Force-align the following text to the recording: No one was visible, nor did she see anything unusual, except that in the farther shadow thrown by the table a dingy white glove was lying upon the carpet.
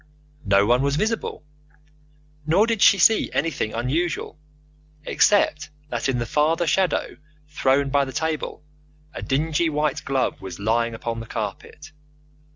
No 0.47 0.65
one 0.65 0.81
was 0.81 0.95
visible, 0.95 1.43
nor 2.47 2.65
did 2.65 2.81
she 2.81 2.97
see 2.97 3.29
anything 3.33 3.71
unusual, 3.71 4.39
except 5.05 5.69
that 5.89 6.09
in 6.09 6.17
the 6.17 6.25
farther 6.25 6.65
shadow 6.65 7.17
thrown 7.49 7.91
by 7.91 8.05
the 8.05 8.11
table 8.11 8.63
a 9.13 9.21
dingy 9.21 9.69
white 9.69 10.03
glove 10.03 10.41
was 10.41 10.57
lying 10.57 10.95
upon 10.95 11.19
the 11.19 11.27
carpet. 11.27 11.91